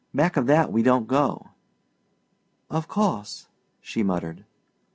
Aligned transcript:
Back 0.15 0.35
of 0.35 0.47
that 0.47 0.71
we 0.71 0.81
don't 0.81 1.07
go." 1.07 1.49
"Of 2.71 2.87
course," 2.87 3.45
she 3.81 4.01
murmured. 4.01 4.45